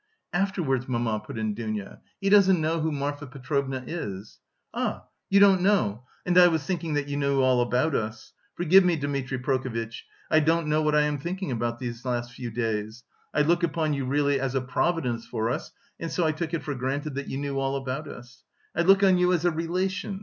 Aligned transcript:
"Afterwards, 0.33 0.87
mamma," 0.87 1.19
put 1.23 1.37
in 1.37 1.53
Dounia. 1.53 2.01
"He 2.19 2.29
doesn't 2.31 2.59
know 2.59 2.79
who 2.79 2.91
Marfa 2.91 3.27
Petrovna 3.27 3.83
is." 3.85 4.39
"Ah, 4.73 5.03
you 5.29 5.39
don't 5.39 5.61
know? 5.61 6.05
And 6.25 6.39
I 6.39 6.47
was 6.47 6.65
thinking 6.65 6.95
that 6.95 7.07
you 7.07 7.17
knew 7.17 7.41
all 7.43 7.61
about 7.61 7.93
us. 7.93 8.33
Forgive 8.55 8.83
me, 8.83 8.95
Dmitri 8.95 9.37
Prokofitch, 9.37 10.03
I 10.31 10.39
don't 10.39 10.65
know 10.65 10.81
what 10.81 10.95
I 10.95 11.01
am 11.01 11.19
thinking 11.19 11.51
about 11.51 11.77
these 11.77 12.03
last 12.03 12.31
few 12.33 12.49
days. 12.49 13.03
I 13.31 13.43
look 13.43 13.61
upon 13.61 13.93
you 13.93 14.05
really 14.07 14.39
as 14.39 14.55
a 14.55 14.61
providence 14.61 15.27
for 15.27 15.51
us, 15.51 15.71
and 15.99 16.09
so 16.09 16.25
I 16.25 16.31
took 16.31 16.55
it 16.55 16.63
for 16.63 16.73
granted 16.73 17.13
that 17.13 17.29
you 17.29 17.37
knew 17.37 17.59
all 17.59 17.75
about 17.75 18.07
us. 18.07 18.43
I 18.75 18.81
look 18.81 19.03
on 19.03 19.19
you 19.19 19.31
as 19.33 19.45
a 19.45 19.51
relation.... 19.51 20.19